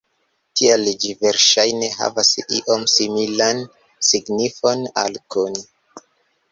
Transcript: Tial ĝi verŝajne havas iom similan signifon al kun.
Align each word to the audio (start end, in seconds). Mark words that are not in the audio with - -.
Tial 0.59 0.87
ĝi 1.03 1.11
verŝajne 1.19 1.89
havas 1.97 2.31
iom 2.61 2.89
similan 2.95 3.63
signifon 4.11 4.87
al 5.05 5.23
kun. 5.37 5.63